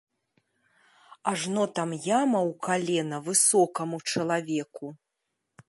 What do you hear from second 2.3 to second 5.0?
ў калена высокаму чалавеку.